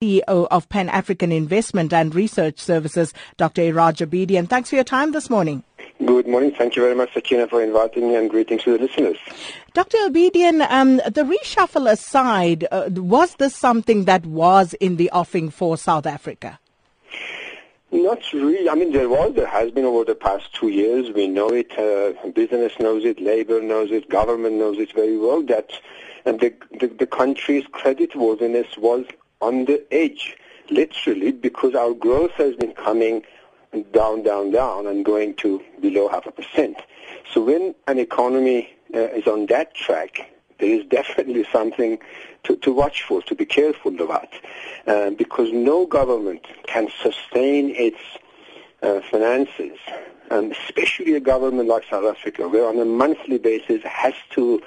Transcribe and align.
CEO 0.00 0.46
of 0.52 0.68
Pan 0.68 0.88
African 0.88 1.32
Investment 1.32 1.92
and 1.92 2.14
Research 2.14 2.60
Services, 2.60 3.12
Dr. 3.36 3.62
Iraj 3.62 4.06
Abedian. 4.06 4.48
Thanks 4.48 4.70
for 4.70 4.76
your 4.76 4.84
time 4.84 5.10
this 5.10 5.28
morning. 5.28 5.64
Good 6.04 6.28
morning. 6.28 6.52
Thank 6.56 6.76
you 6.76 6.82
very 6.82 6.94
much, 6.94 7.12
Sakina, 7.14 7.48
for 7.48 7.60
inviting 7.60 8.06
me 8.06 8.14
and 8.14 8.30
greetings 8.30 8.62
to 8.62 8.78
the 8.78 8.84
listeners. 8.84 9.16
Dr. 9.74 9.98
Abedian, 10.08 10.64
um, 10.70 10.98
the 10.98 11.24
reshuffle 11.24 11.90
aside, 11.90 12.68
uh, 12.70 12.88
was 12.92 13.34
this 13.36 13.56
something 13.56 14.04
that 14.04 14.24
was 14.24 14.72
in 14.74 14.98
the 14.98 15.10
offing 15.10 15.50
for 15.50 15.76
South 15.76 16.06
Africa? 16.06 16.60
Not 17.90 18.20
really. 18.32 18.68
I 18.68 18.76
mean, 18.76 18.92
there 18.92 19.08
was, 19.08 19.34
there 19.34 19.48
has 19.48 19.72
been 19.72 19.84
over 19.84 20.04
the 20.04 20.14
past 20.14 20.54
two 20.54 20.68
years. 20.68 21.10
We 21.12 21.26
know 21.26 21.48
it. 21.48 21.76
Uh, 21.76 22.28
business 22.30 22.72
knows 22.78 23.04
it. 23.04 23.20
Labor 23.20 23.60
knows 23.60 23.90
it. 23.90 24.08
Government 24.08 24.54
knows 24.54 24.78
it 24.78 24.92
very 24.92 25.16
well. 25.18 25.42
That 25.42 25.72
and 26.28 26.40
the, 26.40 26.52
the, 26.78 26.88
the 26.88 27.06
country's 27.06 27.64
creditworthiness 27.64 28.76
was 28.76 29.06
on 29.40 29.64
the 29.66 29.84
edge, 29.92 30.36
literally, 30.70 31.32
because 31.32 31.74
our 31.74 31.94
growth 31.94 32.32
has 32.32 32.54
been 32.56 32.72
coming 32.72 33.22
down, 33.92 34.22
down, 34.22 34.50
down, 34.50 34.86
and 34.86 35.04
going 35.04 35.34
to 35.34 35.62
below 35.80 36.08
half 36.08 36.26
a 36.26 36.32
percent. 36.32 36.76
So 37.32 37.42
when 37.42 37.74
an 37.86 37.98
economy 37.98 38.74
uh, 38.94 38.98
is 38.98 39.26
on 39.26 39.46
that 39.46 39.74
track, 39.74 40.30
there 40.58 40.70
is 40.70 40.84
definitely 40.86 41.46
something 41.52 41.98
to, 42.44 42.56
to 42.56 42.72
watch 42.72 43.02
for, 43.02 43.22
to 43.22 43.34
be 43.34 43.44
careful 43.44 44.00
about, 44.00 44.32
uh, 44.86 45.10
because 45.10 45.52
no 45.52 45.86
government 45.86 46.46
can 46.66 46.88
sustain 47.02 47.70
its 47.74 47.98
uh, 48.82 49.00
finances, 49.10 49.78
and 50.30 50.52
especially 50.52 51.14
a 51.14 51.20
government 51.20 51.68
like 51.68 51.84
South 51.90 52.04
Africa, 52.04 52.48
where 52.48 52.66
on 52.66 52.78
a 52.78 52.84
monthly 52.84 53.38
basis 53.38 53.82
has 53.84 54.14
to 54.30 54.62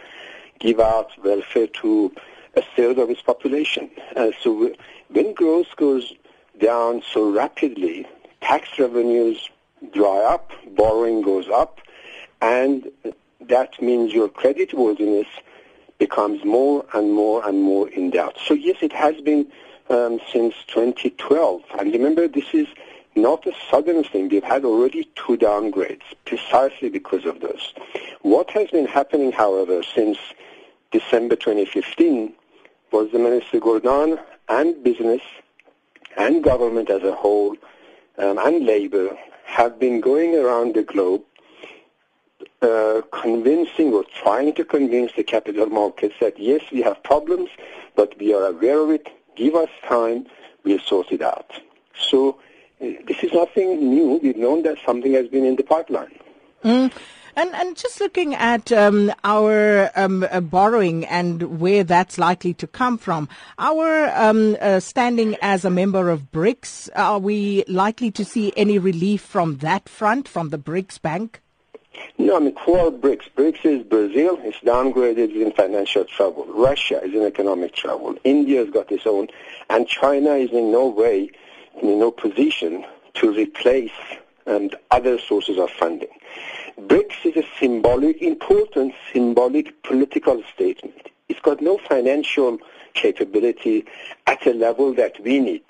give 0.60 0.80
out 0.80 1.12
welfare 1.24 1.68
to 1.68 2.14
a 2.56 2.62
third 2.76 2.98
of 3.00 3.10
its 3.10 3.22
population. 3.22 3.90
Uh, 4.16 4.32
so 4.42 4.72
when 5.10 5.34
growth 5.34 5.76
goes 5.78 6.14
down 6.60 7.02
so 7.14 7.30
rapidly, 7.32 8.06
tax 8.42 8.68
revenues 8.78 9.50
dry 9.94 10.18
up, 10.18 10.52
borrowing 10.76 11.22
goes 11.22 11.48
up, 11.50 11.80
and 12.42 12.92
that 13.40 13.82
means 13.82 14.14
your 14.14 14.30
creditworthiness 14.30 15.28
becomes 15.98 16.44
more 16.44 16.86
and 16.94 17.14
more 17.14 17.48
and 17.48 17.62
more 17.62 17.88
in 17.90 18.10
doubt. 18.10 18.38
So 18.46 18.54
yes, 18.54 18.78
it 18.82 18.94
has 18.94 19.20
been 19.22 19.48
um, 19.90 20.20
since 20.32 20.56
2012. 20.68 21.62
And 21.80 21.94
remember, 21.94 22.28
this 22.28 22.54
is 22.54 22.68
not 23.16 23.46
a 23.46 23.54
sudden 23.70 24.04
thing. 24.04 24.30
We've 24.30 24.44
had 24.44 24.64
already 24.66 25.10
two 25.16 25.38
downgrades 25.38 26.04
precisely 26.26 26.90
because 26.90 27.26
of 27.26 27.42
this. 27.42 27.74
What 28.22 28.50
has 28.52 28.70
been 28.70 28.88
happening, 28.88 29.32
however, 29.32 29.84
since 29.84 30.18
December 30.92 31.36
2015 31.36 32.34
was 32.92 33.12
the 33.12 33.20
Minister 33.20 33.60
Gordhan 33.60 34.20
and 34.50 34.84
business 34.84 35.22
and 36.18 36.44
government 36.44 36.90
as 36.90 37.04
a 37.04 37.14
whole 37.14 37.56
um, 38.18 38.38
and 38.38 38.66
labor 38.66 39.18
have 39.46 39.80
been 39.80 40.02
going 40.02 40.36
around 40.36 40.76
the 40.76 40.84
globe 40.84 41.24
uh, 42.62 43.02
convincing 43.12 43.94
or 43.94 44.04
trying 44.22 44.54
to 44.54 44.64
convince 44.64 45.12
the 45.14 45.24
capital 45.24 45.66
markets 45.68 46.16
that 46.22 46.40
yes, 46.40 46.62
we 46.72 46.82
have 46.82 47.02
problems, 47.04 47.50
but 47.96 48.18
we 48.20 48.34
are 48.34 48.46
aware 48.46 48.80
of 48.80 48.90
it. 48.90 49.08
Give 49.36 49.56
us 49.56 49.70
time, 49.88 50.28
we'll 50.64 50.80
sort 50.80 51.12
it 51.12 51.22
out. 51.22 51.52
So 51.98 52.40
uh, 52.82 52.88
this 53.08 53.24
is 53.24 53.34
nothing 53.34 53.90
new. 53.90 54.20
We've 54.22 54.38
known 54.38 54.64
that 54.64 54.78
something 54.86 55.14
has 55.14 55.28
been 55.28 55.46
in 55.46 55.56
the 55.56 55.64
pipeline. 55.64 56.18
Mm. 56.64 56.92
And 57.36 57.54
and 57.56 57.78
just 57.78 58.02
looking 58.02 58.36
at 58.36 58.72
um, 58.72 59.12
our 59.24 59.90
um, 59.96 60.28
uh, 60.30 60.42
borrowing 60.42 61.06
and 61.06 61.60
where 61.60 61.84
that's 61.84 62.18
likely 62.18 62.54
to 62.56 62.68
come 62.68 62.98
from, 62.98 63.30
our 63.58 64.12
um, 64.16 64.58
uh, 64.60 64.80
standing 64.80 65.38
as 65.42 65.64
a 65.64 65.70
member 65.70 66.10
of 66.10 66.32
BRICS, 66.32 66.90
are 66.96 67.20
we 67.20 67.64
likely 67.68 68.12
to 68.12 68.26
see 68.26 68.52
any 68.58 68.78
relief 68.78 69.22
from 69.22 69.58
that 69.58 69.88
front, 69.88 70.28
from 70.28 70.50
the 70.50 70.58
BRICS 70.58 71.02
Bank? 71.02 71.42
No, 72.18 72.38
I 72.38 72.40
mean, 72.40 72.56
for 72.66 72.92
BRICS, 72.92 73.30
BRICS 73.36 73.66
is 73.66 73.84
Brazil, 73.84 74.38
it's 74.44 74.60
downgraded, 74.60 75.18
it's 75.18 75.34
in 75.34 75.52
financial 75.52 76.06
trouble. 76.06 76.46
Russia 76.48 77.02
is 77.04 77.14
in 77.14 77.24
economic 77.24 77.74
trouble. 77.76 78.16
India's 78.24 78.70
got 78.70 78.92
its 78.92 79.06
own. 79.06 79.28
And 79.70 79.88
China 79.88 80.32
is 80.32 80.52
in 80.52 80.72
no 80.72 80.88
way, 80.88 81.30
in 81.82 82.00
no 82.00 82.12
position 82.12 82.86
to 83.16 83.34
replace 83.34 83.92
um, 84.48 84.70
other 84.90 85.20
sources 85.20 85.58
of 85.58 85.70
funding. 85.72 86.10
BRICS 86.80 87.26
is 87.26 87.44
a 87.44 87.48
symbolic, 87.60 88.22
important 88.22 88.94
symbolic 89.12 89.84
political 89.84 90.42
statement. 90.54 91.10
It's 91.30 91.40
got 91.40 91.62
no 91.62 91.78
financial 91.78 92.60
capability 92.94 93.86
at 94.28 94.46
a 94.46 94.54
level 94.54 94.94
that 94.96 95.22
we 95.24 95.40
need. 95.40 95.64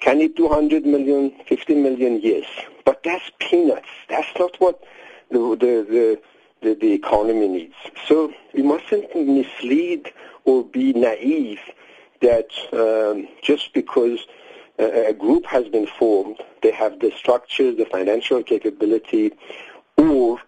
Can 0.00 0.20
it 0.20 0.36
do 0.36 0.46
100 0.46 0.86
million, 0.86 1.32
50 1.46 1.74
million? 1.74 2.20
Yes. 2.22 2.46
But 2.84 3.02
that's 3.02 3.30
peanuts. 3.38 3.88
That's 4.08 4.28
not 4.38 4.56
what 4.58 4.82
the, 5.30 5.38
the, 5.38 6.20
the, 6.62 6.74
the, 6.74 6.92
economy 6.92 7.48
needs. 7.48 7.74
So 8.06 8.32
we 8.54 8.62
mustn't 8.62 9.14
mislead 9.14 10.12
or 10.44 10.64
be 10.64 10.92
naive 10.92 11.60
that 12.20 12.48
um, 12.72 13.28
just 13.42 13.72
because 13.74 14.20
a, 14.78 15.08
a 15.08 15.12
group 15.12 15.46
has 15.46 15.68
been 15.68 15.86
formed, 15.86 16.40
they 16.62 16.70
have 16.70 17.00
the 17.00 17.10
structure, 17.12 17.74
the 17.74 17.86
financial 17.86 18.42
capability, 18.42 19.32
or 20.00 20.38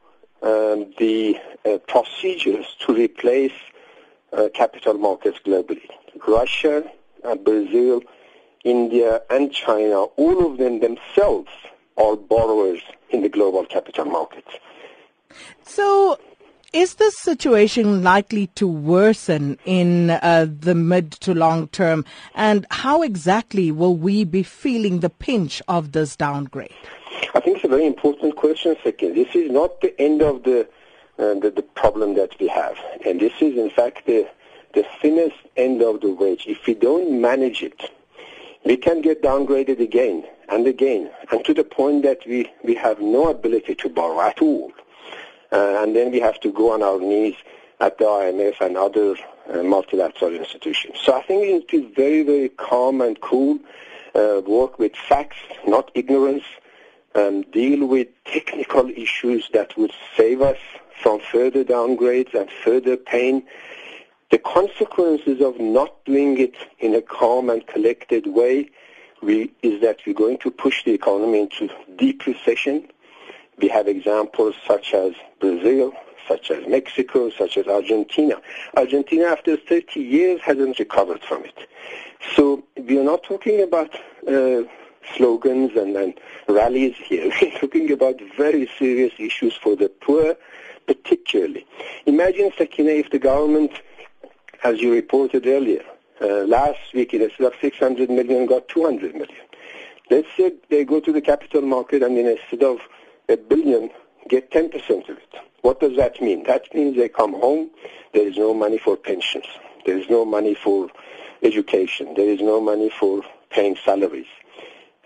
um, 0.43 0.93
the 0.99 1.37
uh, 1.65 1.79
procedures 1.87 2.75
to 2.81 2.95
replace 2.95 3.53
uh, 4.33 4.49
capital 4.55 4.95
markets 4.95 5.39
globally. 5.45 5.89
Russia, 6.27 6.85
uh, 7.25 7.35
Brazil, 7.35 8.03
India, 8.65 9.21
and 9.31 9.53
China, 9.53 10.03
all 10.03 10.47
of 10.47 10.59
them 10.59 10.81
themselves 10.81 11.51
are 11.99 12.17
borrowers 12.17 12.81
in 13.11 13.23
the 13.23 13.29
global 13.29 13.67
capital 13.67 14.07
markets. 14.07 14.51
So, 15.65 16.19
is 16.73 16.95
this 16.95 17.19
situation 17.19 18.03
likely 18.03 18.47
to 18.55 18.67
worsen 18.67 19.59
in 19.67 20.11
uh, 20.11 20.47
the 20.49 20.75
mid 20.75 21.13
to 21.13 21.35
long 21.35 21.69
term? 21.69 22.05
And 22.35 22.67
how 22.71 23.03
exactly 23.03 23.71
will 23.71 23.97
we 23.97 24.25
be 24.25 24.43
feeling 24.43 25.01
the 25.01 25.11
pinch 25.11 25.61
of 25.69 25.93
this 25.93 26.17
downgrade? 26.17 26.73
I 27.35 27.41
think 27.41 27.57
it's 27.57 27.65
a 27.65 27.69
very 27.69 27.87
important 27.87 28.37
question, 28.37 28.77
Sakina. 28.83 29.15
This 29.15 29.35
is 29.35 29.51
not 29.51 29.81
the 29.81 29.99
end 30.01 30.21
of 30.21 30.43
the, 30.43 30.69
uh, 31.19 31.35
the, 31.35 31.53
the 31.55 31.63
problem 31.63 32.15
that 32.17 32.39
we 32.39 32.49
have. 32.49 32.77
And 33.07 33.21
this 33.21 33.33
is, 33.41 33.57
in 33.57 33.71
fact, 33.71 34.05
the, 34.07 34.29
the 34.75 34.85
thinnest 35.01 35.37
end 35.57 35.83
of 35.83 36.03
the 36.03 36.11
wedge. 36.13 36.47
If 36.47 36.67
we 36.67 36.75
don't 36.75 37.21
manage 37.21 37.63
it, 37.63 37.91
we 38.65 38.77
can 38.77 39.01
get 39.01 39.23
downgraded 39.23 39.81
again 39.81 40.25
and 40.51 40.67
again, 40.67 41.11
and 41.31 41.43
to 41.47 41.55
the 41.55 41.65
point 41.65 42.03
that 42.03 42.27
we, 42.27 42.51
we 42.63 42.75
have 42.75 43.01
no 43.01 43.31
ability 43.31 43.75
to 43.77 43.89
borrow 43.89 44.21
at 44.21 44.43
all. 44.43 44.71
Uh, 45.51 45.83
and 45.83 45.97
then 45.97 46.13
we 46.13 46.21
have 46.21 46.39
to 46.41 46.53
go 46.53 46.73
on 46.73 46.83
our 46.83 47.01
knees 47.01 47.35
at 47.81 47.97
the 47.99 48.05
IMF 48.05 48.61
and 48.61 48.77
other 48.77 49.17
uh, 49.51 49.63
multilateral 49.63 50.35
institutions. 50.35 50.99
So 51.03 51.17
I 51.17 51.23
think 51.23 51.43
we 51.43 51.53
need 51.55 51.69
to 51.69 51.89
very, 51.95 52.23
very 52.23 52.51
calm 52.51 53.01
and 53.01 53.19
cool, 53.21 53.59
uh, 54.15 54.43
work 54.47 54.79
with 54.79 54.95
facts, 54.95 55.39
not 55.67 55.91
ignorance, 55.95 56.45
um, 57.15 57.43
deal 57.43 57.87
with 57.87 58.09
technical 58.25 58.89
issues 58.91 59.49
that 59.53 59.77
would 59.77 59.93
save 60.17 60.43
us 60.43 60.59
from 61.03 61.21
further 61.21 61.65
downgrades 61.65 62.35
and 62.35 62.51
further 62.51 62.97
pain. 62.97 63.43
The 64.31 64.39
consequences 64.39 65.41
of 65.41 65.59
not 65.61 66.05
doing 66.05 66.39
it 66.39 66.55
in 66.79 66.95
a 66.95 67.03
calm 67.03 67.51
and 67.51 67.67
collected 67.67 68.27
way 68.27 68.71
we, 69.23 69.53
is 69.63 69.81
that 69.83 70.01
we're 70.07 70.15
going 70.15 70.39
to 70.39 70.51
push 70.51 70.85
the 70.85 70.93
economy 70.93 71.41
into 71.41 71.69
deep 71.97 72.27
recession. 72.27 72.89
We 73.59 73.69
have 73.69 73.87
examples 73.89 74.55
such 74.67 74.95
as 74.95 75.13
Brazil, 75.39 75.93
such 76.27 76.51
as 76.51 76.67
Mexico, 76.67 77.31
such 77.31 77.57
as 77.57 77.67
Argentina. 77.67 78.41
Argentina, 78.77 79.27
after 79.27 79.57
30 79.57 80.01
years, 80.01 80.41
hasn't 80.41 80.79
recovered 80.79 81.23
from 81.23 81.45
it. 81.45 81.69
So 82.35 82.65
we 82.77 82.99
are 82.99 83.05
not 83.05 83.23
talking 83.23 83.63
about 83.63 83.95
uh, 84.27 84.63
slogans 85.17 85.73
and, 85.77 85.97
and 85.97 86.15
rallies 86.49 86.97
here. 86.97 87.31
We're 87.41 87.59
talking 87.59 87.91
about 87.91 88.21
very 88.37 88.69
serious 88.79 89.13
issues 89.19 89.55
for 89.55 89.77
the 89.77 89.89
poor, 89.89 90.37
particularly. 90.87 91.67
Imagine, 92.07 92.53
Sakina, 92.57 92.91
if 92.91 93.11
the 93.11 93.19
government, 93.19 93.73
as 94.65 94.81
you 94.81 94.93
reported 94.93 95.47
earlier, 95.47 95.83
uh, 96.21 96.45
last 96.45 96.79
week 96.95 97.15
instead 97.15 97.47
of 97.47 97.55
600 97.61 98.11
million 98.11 98.47
got 98.47 98.69
200 98.69 99.15
million. 99.15 99.47
Let's 100.11 100.29
say 100.37 100.53
they 100.71 100.85
go 100.85 101.01
to 101.01 101.13
the 101.13 101.21
capital 101.21 101.63
market 101.63 102.03
and 102.03 102.17
instead 102.19 102.63
of 102.63 102.79
a 103.29 103.37
billion, 103.37 103.91
get 104.29 104.51
10% 104.51 105.09
of 105.09 105.17
it. 105.17 105.35
What 105.63 105.81
does 105.81 105.97
that 105.97 106.21
mean? 106.21 106.45
That 106.45 106.73
means 106.75 106.97
they 106.97 107.09
come 107.09 107.33
home, 107.33 107.71
there 108.13 108.27
is 108.27 108.37
no 108.37 108.53
money 108.53 108.79
for 108.79 108.97
pensions. 108.97 109.47
There 109.87 109.97
is 109.97 110.09
no 110.11 110.25
money 110.25 110.55
for 110.55 110.91
education. 111.43 112.15
There 112.15 112.29
is 112.29 112.41
no 112.41 112.61
money 112.61 112.91
for 112.91 113.23
paying 113.51 113.77
salaries. 113.85 114.27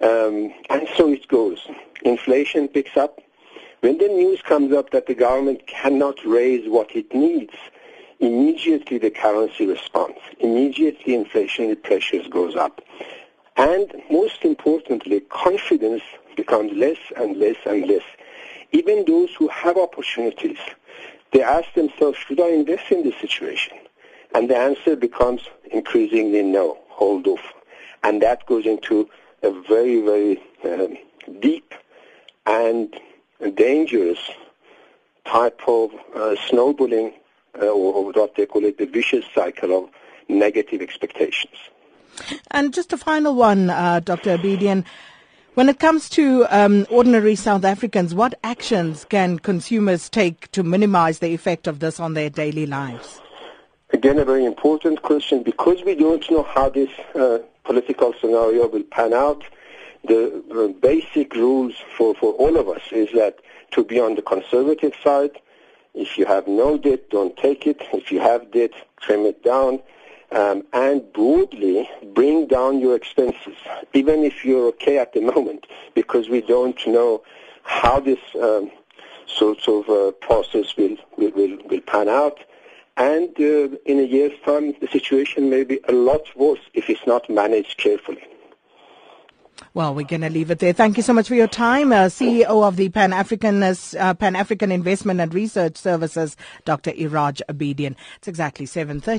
Um, 0.00 0.52
and 0.68 0.88
so 0.96 1.10
it 1.10 1.26
goes. 1.28 1.66
Inflation 2.02 2.68
picks 2.68 2.96
up. 2.96 3.20
When 3.80 3.98
the 3.98 4.08
news 4.08 4.42
comes 4.42 4.72
up 4.72 4.90
that 4.90 5.06
the 5.06 5.14
government 5.14 5.66
cannot 5.66 6.24
raise 6.24 6.68
what 6.68 6.94
it 6.94 7.14
needs, 7.14 7.54
immediately 8.20 8.98
the 8.98 9.10
currency 9.10 9.66
responds. 9.66 10.18
Immediately 10.40 11.14
inflationary 11.14 11.82
pressures 11.82 12.26
goes 12.28 12.56
up. 12.56 12.80
And 13.56 13.92
most 14.10 14.44
importantly, 14.44 15.20
confidence 15.30 16.02
becomes 16.36 16.72
less 16.72 16.98
and 17.16 17.36
less 17.38 17.56
and 17.64 17.86
less. 17.86 18.02
Even 18.72 19.04
those 19.06 19.30
who 19.38 19.48
have 19.48 19.78
opportunities, 19.78 20.58
they 21.32 21.42
ask 21.42 21.72
themselves, 21.74 22.18
should 22.18 22.40
I 22.40 22.48
invest 22.48 22.90
in 22.90 23.02
this 23.02 23.18
situation? 23.20 23.78
And 24.34 24.50
the 24.50 24.56
answer 24.56 24.96
becomes 24.96 25.42
increasingly 25.70 26.42
no, 26.42 26.78
hold 26.88 27.26
off. 27.26 27.40
And 28.02 28.20
that 28.22 28.44
goes 28.46 28.66
into 28.66 29.08
very, 29.42 30.00
very 30.00 30.42
um, 30.64 30.96
deep 31.40 31.74
and 32.46 32.94
dangerous 33.54 34.18
type 35.24 35.60
of 35.66 35.90
uh, 36.14 36.36
snowballing, 36.48 37.12
uh, 37.60 37.66
or 37.66 38.12
what 38.12 38.34
they 38.36 38.46
call 38.46 38.64
it, 38.64 38.78
the 38.78 38.86
vicious 38.86 39.24
cycle 39.34 39.76
of 39.76 39.90
negative 40.28 40.80
expectations. 40.80 41.54
And 42.50 42.72
just 42.72 42.92
a 42.92 42.96
final 42.96 43.34
one, 43.34 43.70
uh, 43.70 44.00
Dr. 44.00 44.38
Abedian. 44.38 44.84
When 45.54 45.68
it 45.68 45.78
comes 45.78 46.10
to 46.10 46.46
um, 46.50 46.86
ordinary 46.90 47.34
South 47.34 47.64
Africans, 47.64 48.14
what 48.14 48.38
actions 48.44 49.04
can 49.06 49.38
consumers 49.38 50.08
take 50.10 50.50
to 50.52 50.62
minimize 50.62 51.18
the 51.18 51.32
effect 51.32 51.66
of 51.66 51.80
this 51.80 51.98
on 51.98 52.14
their 52.14 52.28
daily 52.28 52.66
lives? 52.66 53.20
Again, 53.90 54.18
a 54.18 54.24
very 54.24 54.44
important 54.44 55.02
question. 55.02 55.42
Because 55.42 55.82
we 55.84 55.94
don't 55.94 56.30
know 56.30 56.42
how 56.42 56.68
this 56.68 56.90
uh, 57.14 57.38
political 57.66 58.14
scenario 58.20 58.66
will 58.68 58.84
pan 58.84 59.12
out, 59.12 59.44
the, 60.06 60.42
the 60.48 60.74
basic 60.80 61.34
rules 61.34 61.74
for, 61.96 62.14
for 62.14 62.32
all 62.34 62.56
of 62.56 62.68
us 62.68 62.82
is 62.92 63.08
that 63.14 63.40
to 63.72 63.84
be 63.84 63.98
on 63.98 64.14
the 64.14 64.22
conservative 64.22 64.92
side, 65.02 65.32
if 65.94 66.16
you 66.16 66.26
have 66.26 66.46
no 66.46 66.78
debt, 66.78 67.10
don't 67.10 67.36
take 67.36 67.66
it. 67.66 67.82
If 67.92 68.12
you 68.12 68.20
have 68.20 68.52
debt, 68.52 68.72
trim 69.00 69.24
it 69.24 69.42
down. 69.42 69.80
Um, 70.30 70.64
and 70.72 71.10
broadly 71.12 71.88
bring 72.14 72.46
down 72.46 72.80
your 72.80 72.96
expenses, 72.96 73.56
even 73.94 74.24
if 74.24 74.44
you're 74.44 74.68
okay 74.68 74.98
at 74.98 75.12
the 75.12 75.20
moment, 75.34 75.66
because 75.94 76.28
we 76.28 76.40
don't 76.40 76.78
know 76.86 77.22
how 77.62 78.00
this 78.00 78.18
um, 78.40 78.70
sort 79.26 79.66
of 79.68 79.88
uh, 79.88 80.12
process 80.12 80.76
will, 80.76 80.96
will, 81.16 81.30
will, 81.30 81.58
will 81.68 81.80
pan 81.80 82.08
out. 82.08 82.38
And 82.96 83.28
uh, 83.38 83.76
in 83.84 83.98
a 84.00 84.04
year's 84.04 84.38
time, 84.44 84.74
the 84.80 84.88
situation 84.88 85.50
may 85.50 85.64
be 85.64 85.80
a 85.88 85.92
lot 85.92 86.22
worse 86.34 86.60
if 86.72 86.88
it's 86.88 87.06
not 87.06 87.28
managed 87.28 87.76
carefully. 87.76 88.22
Well, 89.74 89.94
we're 89.94 90.06
going 90.06 90.22
to 90.22 90.30
leave 90.30 90.50
it 90.50 90.58
there. 90.58 90.72
Thank 90.72 90.96
you 90.96 91.02
so 91.02 91.12
much 91.12 91.28
for 91.28 91.34
your 91.34 91.48
time. 91.48 91.92
Uh, 91.92 92.06
CEO 92.06 92.66
of 92.66 92.76
the 92.76 92.88
Pan 92.88 93.12
African 93.12 93.62
uh, 93.62 94.14
Pan 94.14 94.34
African 94.34 94.72
Investment 94.72 95.20
and 95.20 95.34
Research 95.34 95.76
Services, 95.76 96.36
Dr. 96.64 96.92
Iraj 96.92 97.42
Abedian. 97.48 97.94
It's 98.16 98.28
exactly 98.28 98.64
7:30. 98.66 99.18